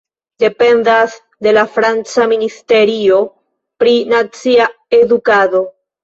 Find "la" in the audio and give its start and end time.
1.57-1.65